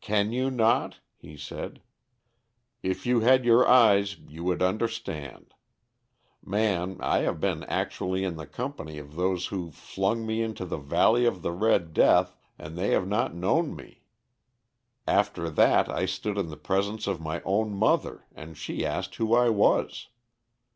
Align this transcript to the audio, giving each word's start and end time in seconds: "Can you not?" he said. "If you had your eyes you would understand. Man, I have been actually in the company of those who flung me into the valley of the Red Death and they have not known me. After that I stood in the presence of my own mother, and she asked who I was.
"Can 0.00 0.30
you 0.30 0.52
not?" 0.52 1.00
he 1.16 1.36
said. 1.36 1.82
"If 2.84 3.06
you 3.06 3.22
had 3.22 3.44
your 3.44 3.66
eyes 3.66 4.16
you 4.18 4.44
would 4.44 4.62
understand. 4.62 5.52
Man, 6.46 6.98
I 7.00 7.22
have 7.22 7.40
been 7.40 7.64
actually 7.64 8.22
in 8.22 8.36
the 8.36 8.46
company 8.46 8.98
of 8.98 9.16
those 9.16 9.46
who 9.46 9.72
flung 9.72 10.24
me 10.28 10.42
into 10.42 10.64
the 10.64 10.78
valley 10.78 11.24
of 11.26 11.42
the 11.42 11.50
Red 11.50 11.92
Death 11.92 12.36
and 12.56 12.78
they 12.78 12.90
have 12.90 13.08
not 13.08 13.34
known 13.34 13.74
me. 13.74 14.04
After 15.08 15.50
that 15.50 15.88
I 15.88 16.06
stood 16.06 16.38
in 16.38 16.50
the 16.50 16.56
presence 16.56 17.08
of 17.08 17.20
my 17.20 17.42
own 17.44 17.74
mother, 17.74 18.26
and 18.32 18.56
she 18.56 18.86
asked 18.86 19.16
who 19.16 19.34
I 19.34 19.48
was. 19.48 20.06